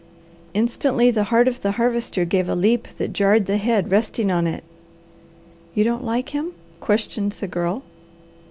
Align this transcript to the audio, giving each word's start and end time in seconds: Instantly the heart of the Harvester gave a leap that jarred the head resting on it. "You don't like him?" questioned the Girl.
Instantly 0.55 1.11
the 1.11 1.25
heart 1.25 1.47
of 1.47 1.61
the 1.61 1.73
Harvester 1.73 2.25
gave 2.25 2.49
a 2.49 2.55
leap 2.55 2.87
that 2.97 3.13
jarred 3.13 3.45
the 3.45 3.57
head 3.57 3.91
resting 3.91 4.31
on 4.31 4.47
it. 4.47 4.63
"You 5.75 5.83
don't 5.83 6.03
like 6.03 6.29
him?" 6.29 6.53
questioned 6.79 7.33
the 7.33 7.47
Girl. 7.47 7.83